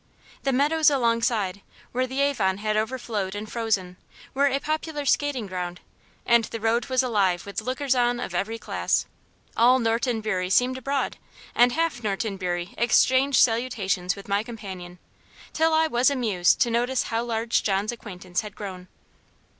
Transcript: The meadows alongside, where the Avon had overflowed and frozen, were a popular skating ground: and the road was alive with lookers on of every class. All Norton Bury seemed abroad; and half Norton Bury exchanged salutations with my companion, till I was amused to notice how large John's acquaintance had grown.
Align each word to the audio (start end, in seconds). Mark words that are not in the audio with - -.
The 0.41 0.51
meadows 0.51 0.89
alongside, 0.89 1.61
where 1.91 2.07
the 2.07 2.21
Avon 2.21 2.57
had 2.57 2.75
overflowed 2.75 3.35
and 3.35 3.47
frozen, 3.47 3.97
were 4.33 4.47
a 4.47 4.59
popular 4.59 5.05
skating 5.05 5.45
ground: 5.45 5.79
and 6.25 6.45
the 6.45 6.59
road 6.59 6.87
was 6.87 7.03
alive 7.03 7.45
with 7.45 7.61
lookers 7.61 7.93
on 7.93 8.19
of 8.19 8.33
every 8.33 8.57
class. 8.57 9.05
All 9.55 9.77
Norton 9.77 10.19
Bury 10.19 10.49
seemed 10.49 10.79
abroad; 10.79 11.17
and 11.53 11.73
half 11.73 12.01
Norton 12.01 12.37
Bury 12.37 12.73
exchanged 12.79 13.37
salutations 13.43 14.15
with 14.15 14.27
my 14.27 14.41
companion, 14.41 14.97
till 15.53 15.71
I 15.71 15.85
was 15.85 16.09
amused 16.09 16.59
to 16.61 16.71
notice 16.71 17.03
how 17.03 17.23
large 17.23 17.61
John's 17.61 17.91
acquaintance 17.91 18.41
had 18.41 18.55
grown. 18.55 18.87